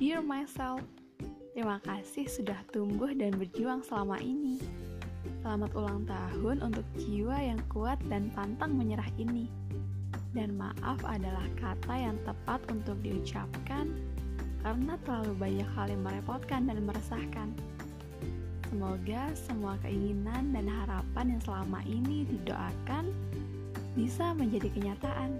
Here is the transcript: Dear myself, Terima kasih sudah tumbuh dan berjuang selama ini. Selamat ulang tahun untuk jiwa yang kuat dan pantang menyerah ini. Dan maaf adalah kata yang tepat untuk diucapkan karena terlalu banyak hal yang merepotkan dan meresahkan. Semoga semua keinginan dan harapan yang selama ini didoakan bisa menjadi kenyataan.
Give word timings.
Dear 0.00 0.24
myself, 0.24 0.80
Terima 1.52 1.76
kasih 1.84 2.24
sudah 2.24 2.56
tumbuh 2.72 3.12
dan 3.12 3.36
berjuang 3.36 3.84
selama 3.84 4.16
ini. 4.16 4.56
Selamat 5.44 5.76
ulang 5.76 6.08
tahun 6.08 6.64
untuk 6.64 6.88
jiwa 6.96 7.36
yang 7.36 7.60
kuat 7.68 8.00
dan 8.08 8.32
pantang 8.32 8.80
menyerah 8.80 9.04
ini. 9.20 9.52
Dan 10.32 10.56
maaf 10.56 11.04
adalah 11.04 11.44
kata 11.60 12.00
yang 12.00 12.16
tepat 12.24 12.64
untuk 12.72 12.96
diucapkan 13.04 13.92
karena 14.64 14.96
terlalu 15.04 15.36
banyak 15.36 15.68
hal 15.76 15.92
yang 15.92 16.00
merepotkan 16.00 16.64
dan 16.64 16.80
meresahkan. 16.80 17.52
Semoga 18.72 19.36
semua 19.36 19.76
keinginan 19.84 20.56
dan 20.56 20.64
harapan 20.64 21.36
yang 21.36 21.42
selama 21.44 21.84
ini 21.84 22.24
didoakan 22.24 23.12
bisa 23.92 24.32
menjadi 24.32 24.72
kenyataan. 24.72 25.36